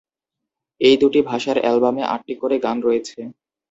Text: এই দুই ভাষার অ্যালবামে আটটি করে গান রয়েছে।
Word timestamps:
এই 0.81 0.95
দুই 1.01 1.21
ভাষার 1.29 1.57
অ্যালবামে 1.61 2.03
আটটি 2.13 2.33
করে 2.41 2.55
গান 2.65 2.77
রয়েছে। 2.81 3.19